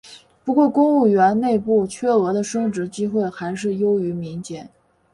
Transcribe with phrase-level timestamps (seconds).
[0.43, 4.67] 不过公务员内部缺额的升职机会还是优于民间。